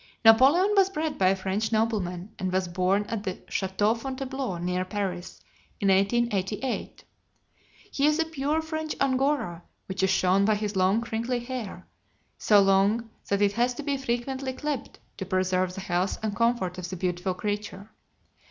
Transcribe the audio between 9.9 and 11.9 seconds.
is shown by his long crinkly hair